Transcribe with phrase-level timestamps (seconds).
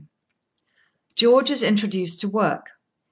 [1.13, 2.69] George is introduced to work.